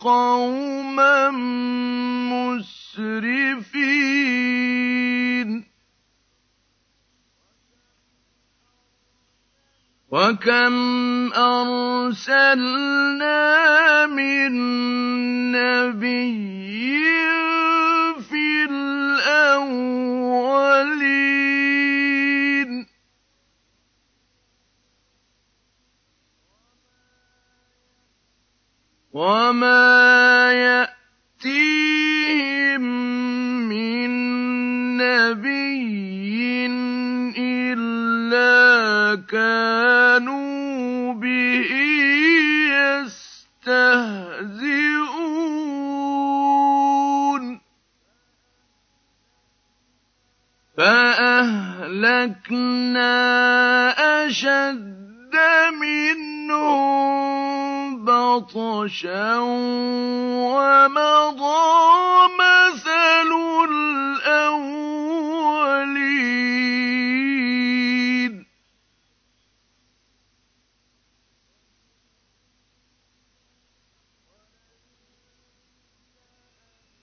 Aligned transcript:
قَوْمًا 0.00 1.30
مُّسْرِفِينَ. 2.32 3.70
وَكَمْ 10.10 10.74
أَرْسَلْنَا 11.32 12.46
مِن 14.06 14.52
نَّبِيٍّ 15.52 16.98
فِي 18.20 18.64
الْأَوَّلِينَ 18.70 20.09
وَمَا 29.12 30.52
يَأْتِيهِم 31.42 32.82
مِّن 33.68 34.10
نَّبِيٍّ 35.02 36.66
إِلَّا 37.38 39.26
كَانُوا 39.26 41.14
بِهِ 41.14 41.70
يَسْتَهْزِئُونَ 43.66 44.00
فَأَهْلَكْنَا 50.78 51.90
أَشَدَّ 54.26 55.34
مِنْهُم 55.82 57.29
بَطْشًا 58.30 59.38
وَمَضَىٰ 60.54 62.28
مَثَلُ 62.38 63.30
الْأَوَّلِينَ. 63.70 64.70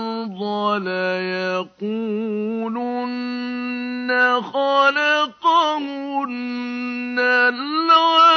لَيَقُولُنَّ 0.82 2.10
خَلَقَهُنَّ 4.54 5.60
الْعَزِيزُ 7.20 8.29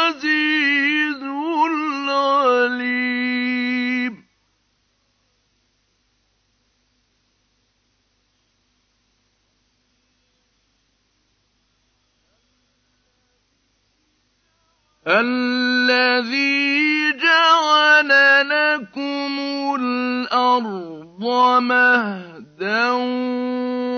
الَّذِي 15.06 17.12
جَعَلَ 17.12 18.08
لَكُمُ 18.48 19.38
الْأَرْضَ 19.80 21.24
مَهْدًا 21.62 22.90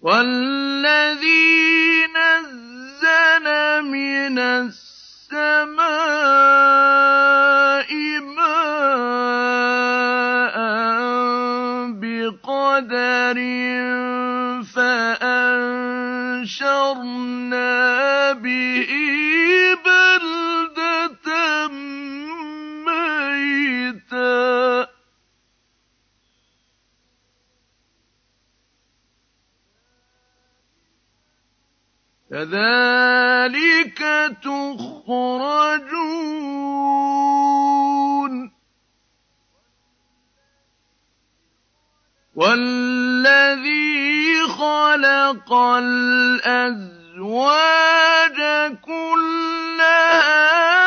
وَالَّذِي 0.00 1.99
نَزَّلَ 3.20 3.84
مِنَ 3.84 4.38
السَّمَاءِ 4.38 5.80
مَاءً 8.36 9.36
بِقَدَرٍ 12.00 13.38
فَأَنشَرْنَا 14.74 15.60
كَذَٰلِكَ 32.30 34.00
تُخْرَجُونَ. 34.42 36.00
وَالَّذِي 42.34 44.48
خَلَقَ 44.48 45.52
الْأَزْوَاجَ 45.52 47.10
كُلَّهَا 48.84 50.79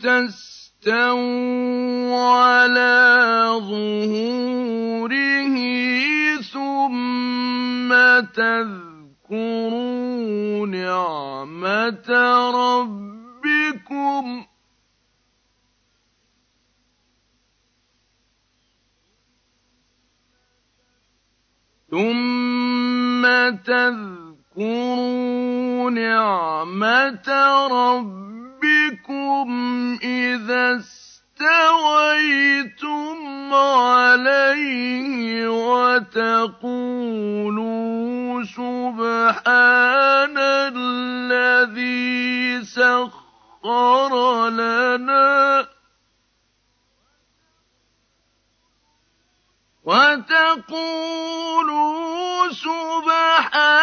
تستووا 0.00 1.18
على 2.16 2.96
ظهوره 3.58 5.08
ثم 6.42 7.90
تذكروا 8.34 9.86
نعمة 10.66 12.10
ربكم. 12.54 14.24
ثم 21.90 23.22
تذكروا 23.64 25.10
نعمة 25.90 27.28
ربكم. 27.66 28.37
ربكم 28.58 29.98
إذا 30.02 30.76
استويتم 31.38 31.94
عليه 33.54 35.48
وتقولوا 35.48 36.82
سبحان 38.42 40.38
الذي 40.74 42.64
سخر 42.64 44.48
لنا 44.48 45.68
وتقولوا 49.84 51.28
سبحان 52.52 53.77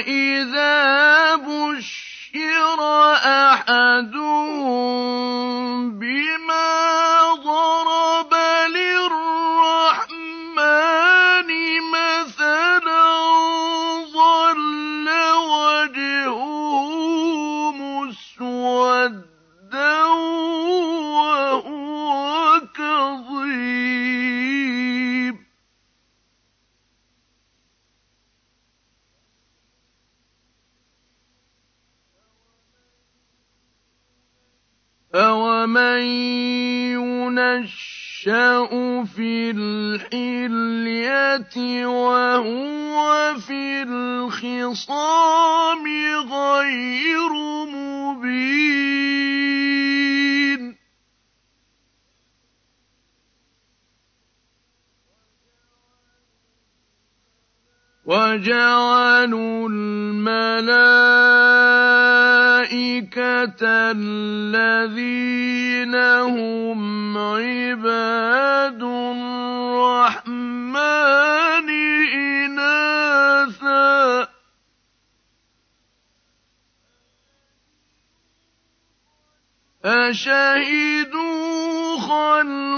وإذا 0.00 1.36
بشر 1.36 2.80
أحدهم 3.52 4.29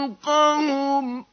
فوقهم. 0.09 1.26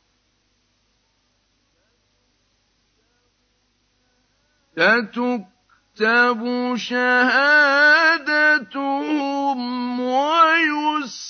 تتكتب 4.76 6.76
شهادتهم 6.76 8.00
ويسألون. 10.00 11.30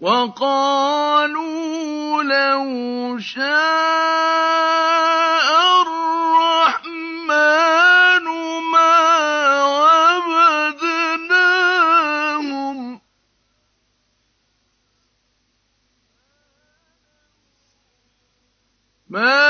وقالوا 0.00 2.22
لو 2.22 3.18
شاء 3.18 3.46
ما 19.16 19.45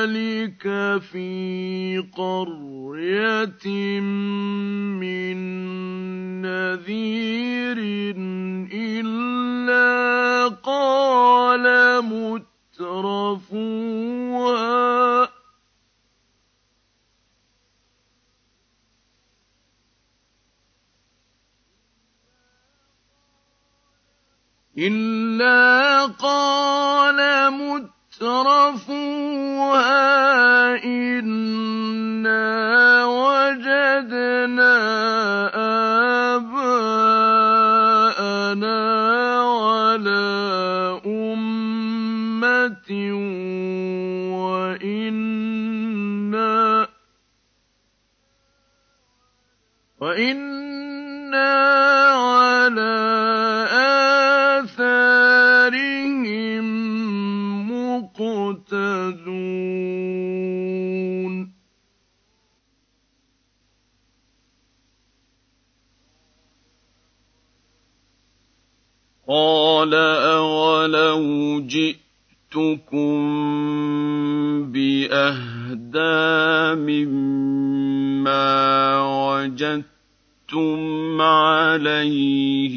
قَبْلِكَ 0.00 0.64
فِي 1.12 1.98
قَرْيَةٍ 2.16 3.66
وَإِنَّا 50.00 51.52
عَلَىٰ 52.16 53.68
آثَارِهِم 54.64 56.64
مُّقْتَدُونَ 57.72 59.40
قَالَ 69.28 69.94
أَوَلَوْ 69.94 71.60
جِئْتُكُم 71.60 73.20
بِأَهْدَىٰ 74.72 76.74
مِمَّا 76.88 78.50
وَجَدتُّمْ 79.00 79.89
عَلَيْهِ 81.20 82.76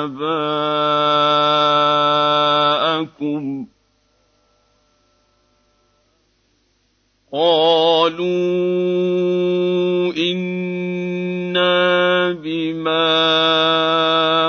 آبَاءَكُمْ 0.00 0.44
ۖ 3.64 3.66
قَالُوا 7.32 8.26
إِنَّا 10.16 11.72
بِمَا 12.32 13.10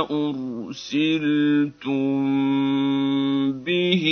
أُرْسِلْتُم 0.10 1.52
بِهِ 3.52 4.04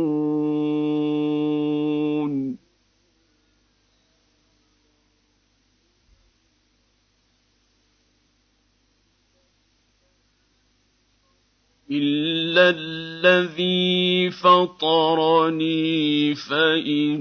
الَّذِي 13.20 14.32
فَطَرَنِي 14.32 16.36
فَإِنَّهُ 16.36 17.18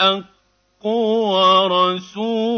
الحق 0.00 0.86
ورسول 0.86 2.48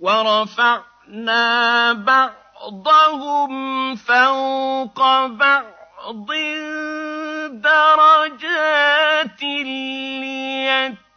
ورفعنا 0.00 1.42
بعضهم 1.92 3.52
فوق 3.96 5.26
بعض 5.26 6.30
درجات 7.50 9.42
ليتخذ 9.42 11.09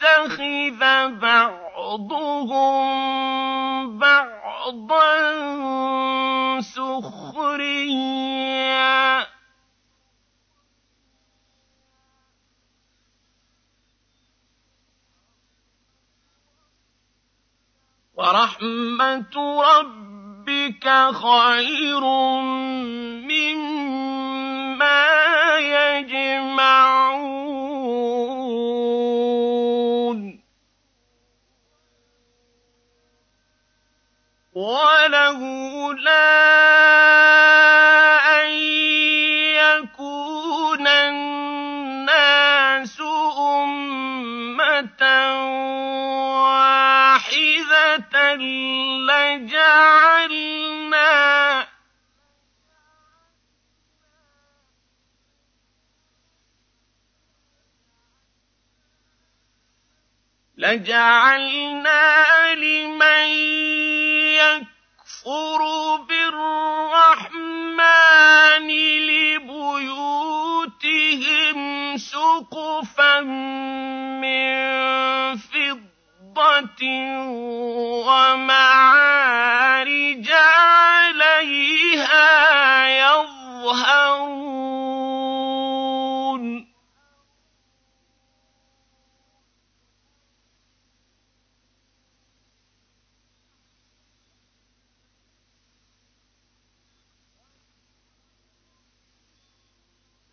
بعض 0.00 1.06
بعضهم 1.06 2.78
بعضا 3.98 5.30
سخريا. 6.60 7.98
ورحمة 18.18 19.34
ربك 19.62 20.86
خير 21.14 22.04
ولولا 34.68 36.28
أن 38.40 38.52
يكون 39.56 40.86
الناس 40.86 42.20
أمة 43.38 45.02
واحدة 46.44 48.14
لجعلنا 49.08 50.28
لجعلنا 60.56 62.04
لمن 62.54 63.57
يكفر 65.28 65.60
بالرحمن 66.08 67.28
لبيوتهم 69.08 69.98
سقفا 71.96 73.20
من 74.20 74.48
فضة 75.36 76.82
عليها 81.50 82.28
يظهرون 82.88 84.48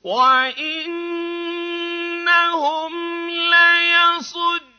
وإنهم 0.05 0.85
ليصدونهم 3.29 4.74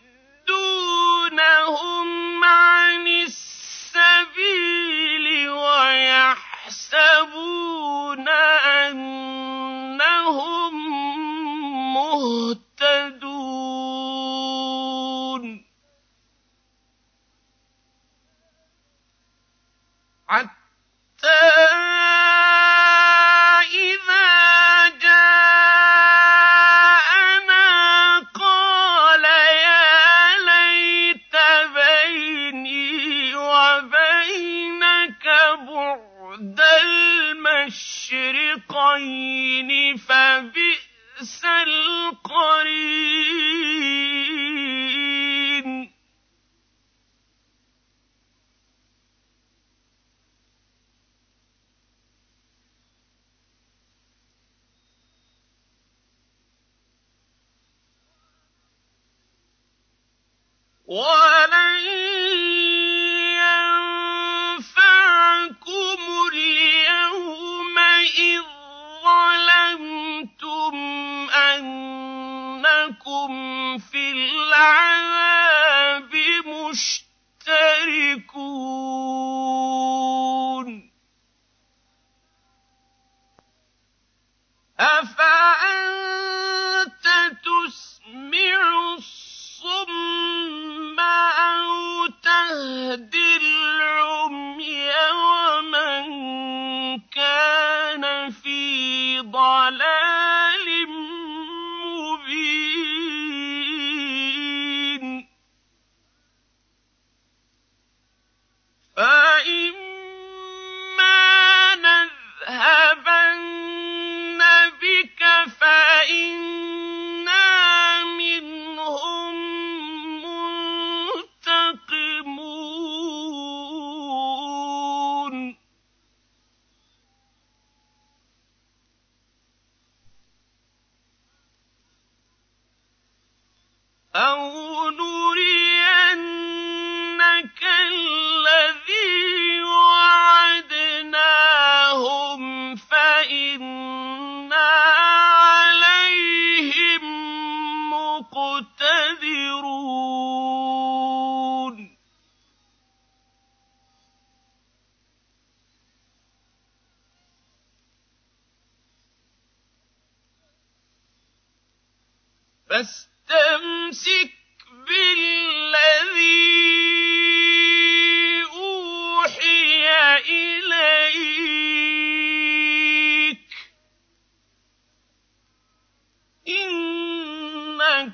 المشرقين 38.95 39.97
فبئس 39.97 41.45
القرين. 41.45 43.26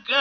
إنك 0.02 0.12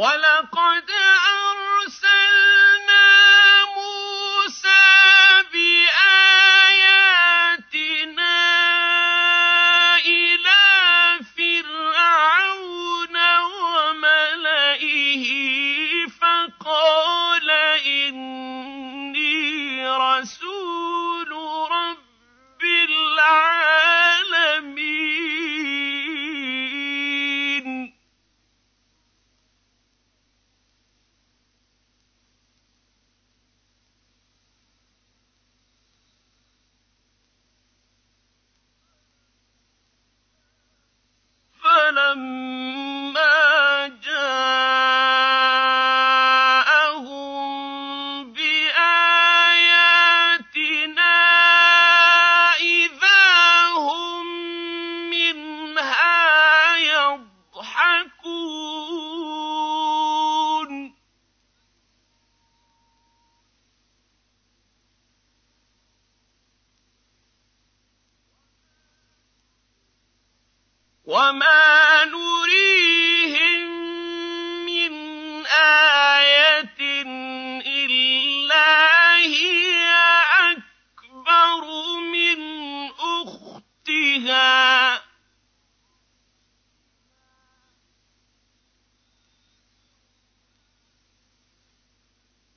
ولقد 0.00 0.90
أرسلنا 0.90 2.59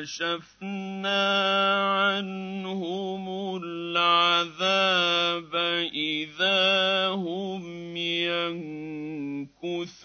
كَشَفْنَا 0.01 1.25
عَنْهُمُ 1.93 3.57
الْعَذَابَ 3.65 5.55
إِذَا 5.95 7.09
هُمْ 7.09 7.97
يَنكُثُونَ. 9.57 9.97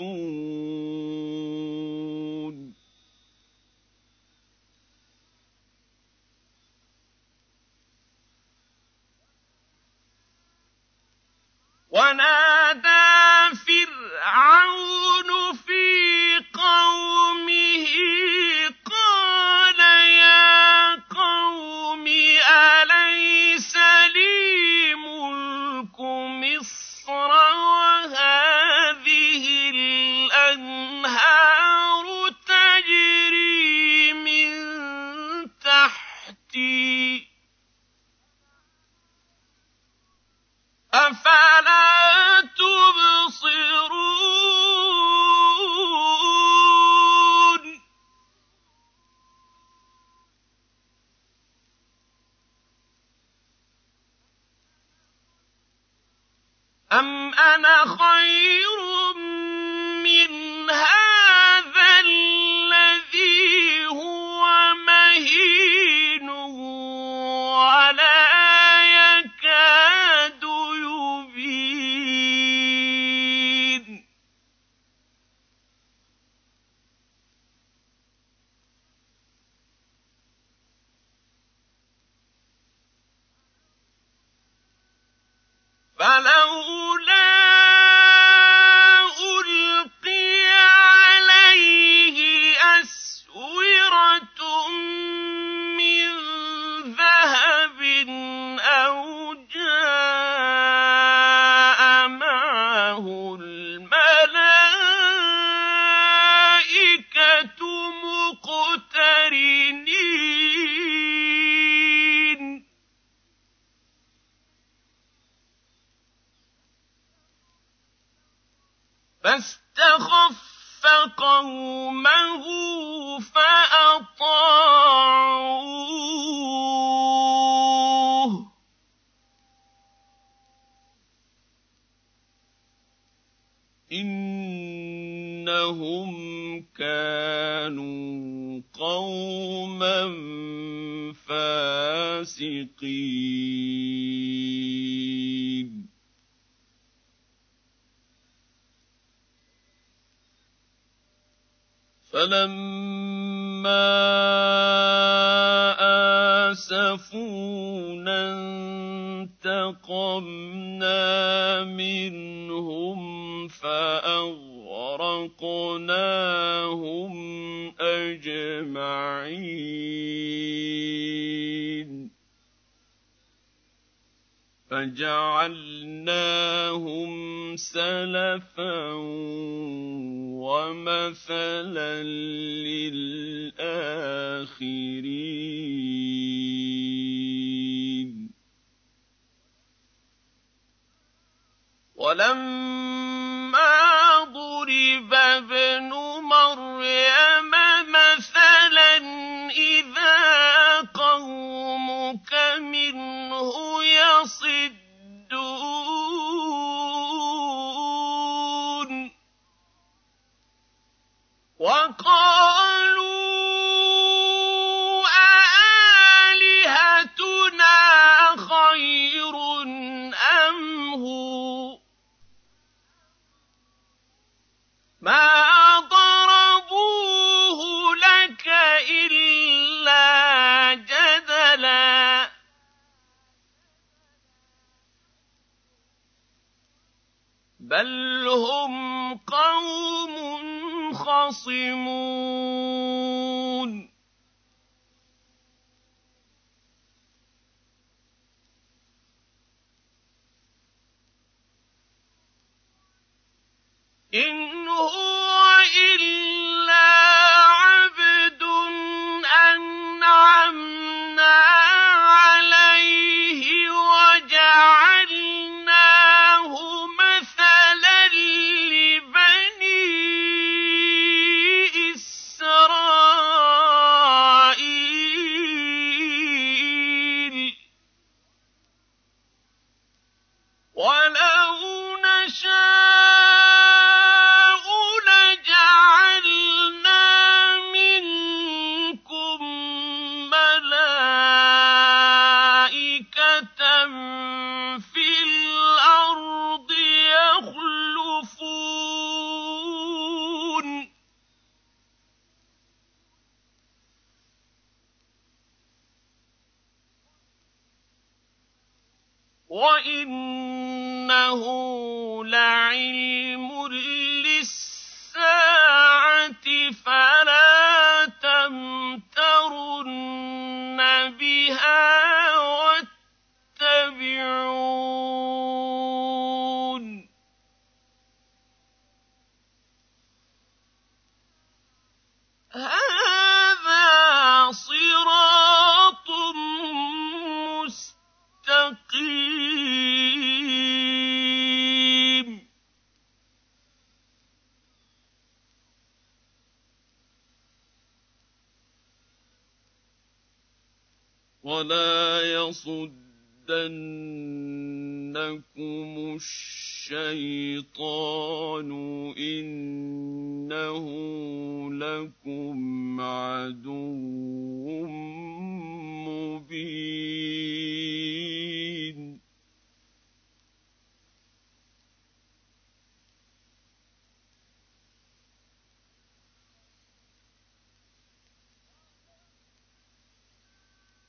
خصمون 241.71 242.40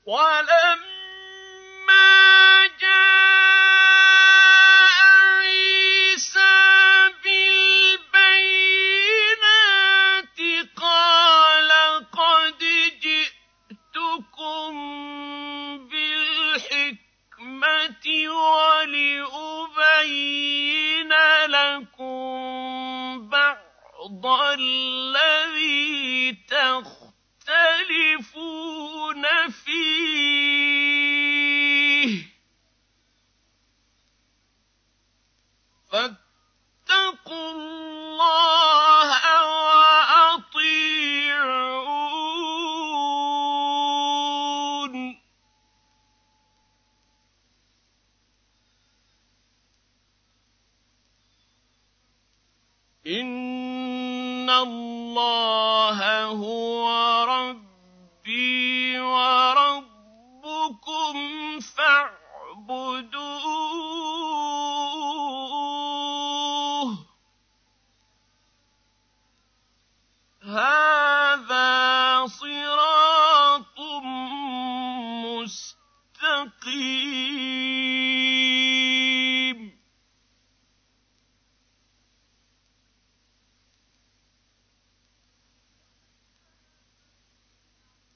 ولما 0.05 0.62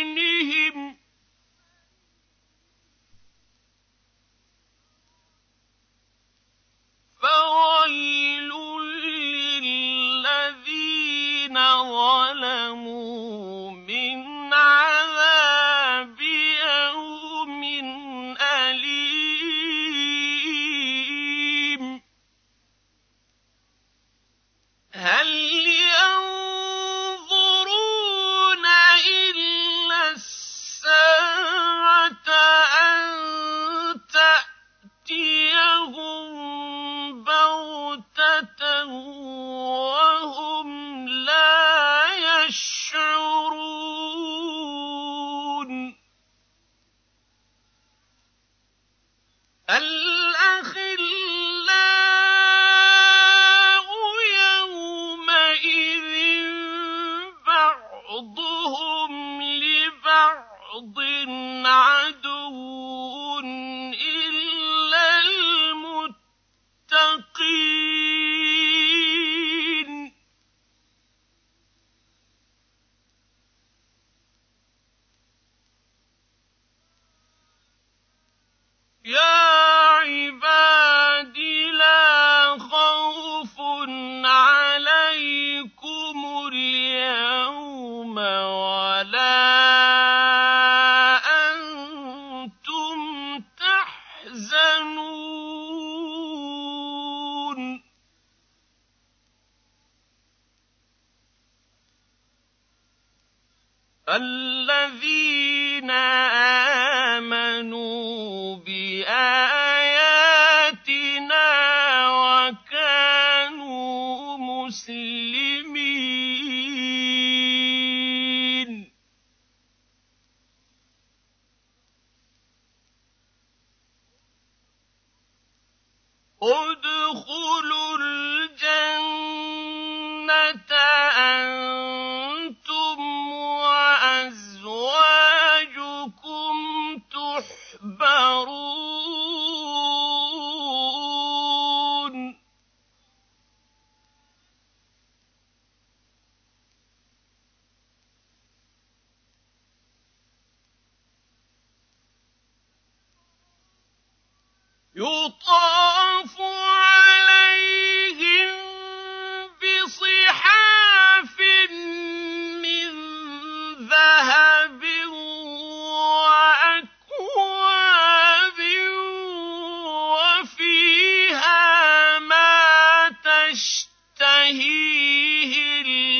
تشتهيه 174.24 175.52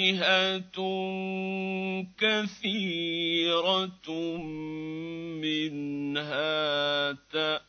آلهة 0.04 0.76
كثيرة 2.18 4.08
منها 5.40 7.12
تأكلون 7.12 7.64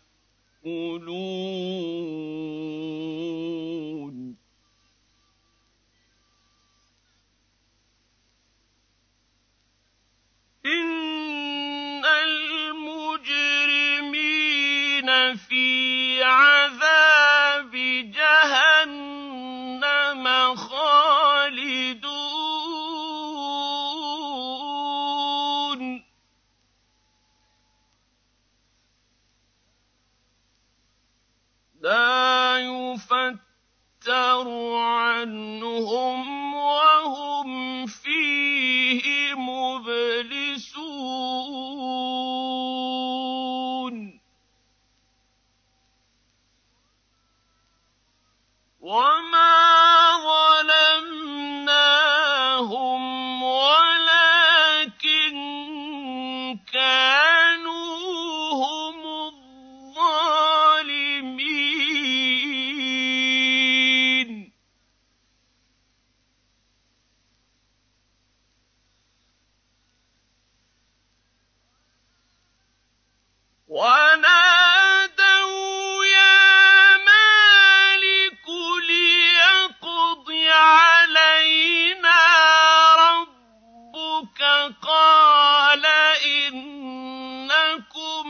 لكم 87.76 88.28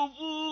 قبور 0.00 0.49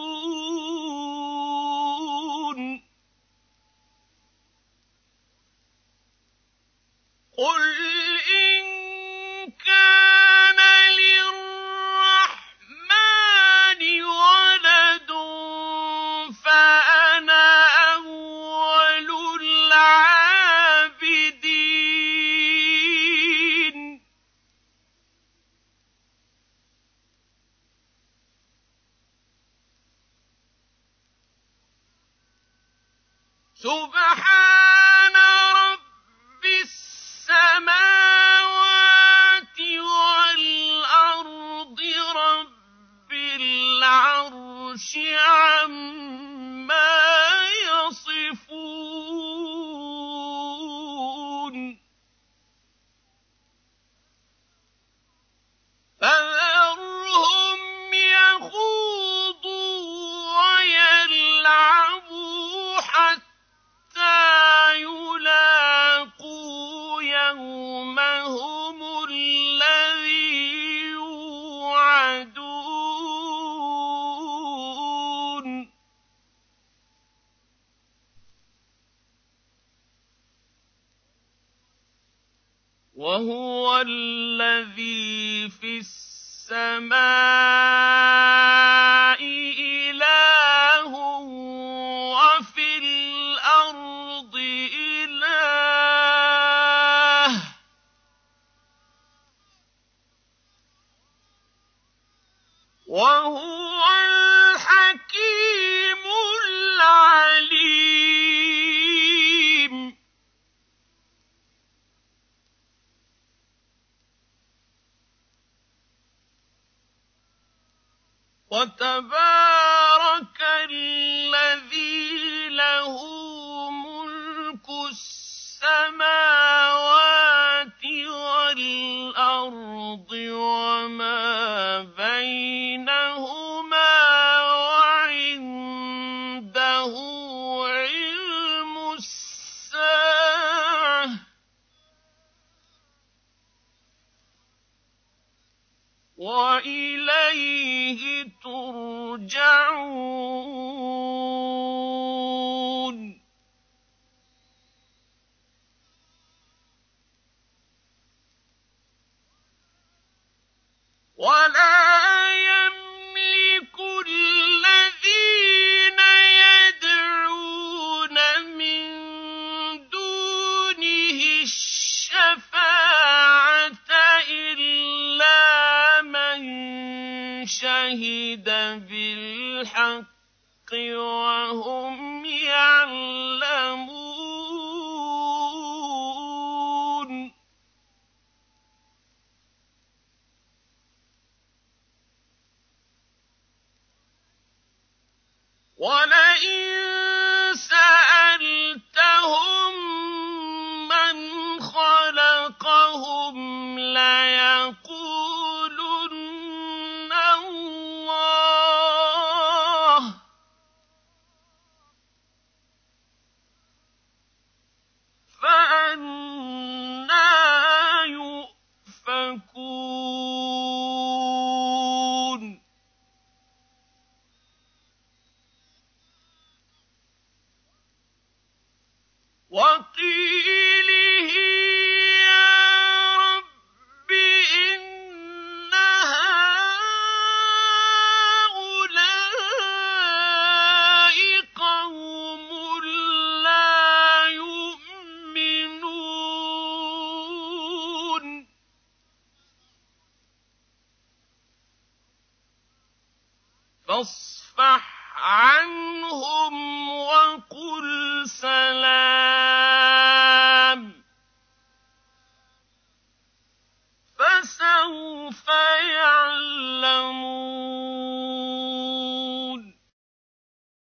وهم 181.07 182.06